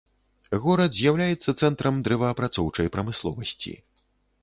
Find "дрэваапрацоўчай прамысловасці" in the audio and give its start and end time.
2.09-3.79